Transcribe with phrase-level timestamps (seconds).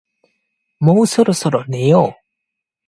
[0.79, 2.25] もうそろそろ寝よう